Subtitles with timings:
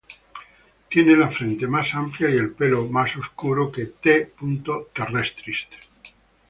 [0.89, 4.31] Tiene la frente más amplia y el pelo más oscuro que "T.
[4.95, 5.67] terrestris".